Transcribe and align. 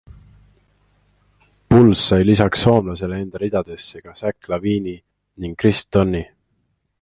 Bulls 1.73 1.99
sai 2.11 2.19
lisaks 2.29 2.63
soomlasele 2.67 3.19
enda 3.25 3.43
ridadesse 3.43 4.01
ka 4.07 4.17
Zach 4.23 4.49
Lavine'i 4.53 4.95
ning 5.39 5.53
Kris 5.63 5.85
Dunni. 5.91 6.25